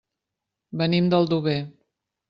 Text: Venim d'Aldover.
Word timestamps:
Venim 0.83 1.13
d'Aldover. 1.15 1.59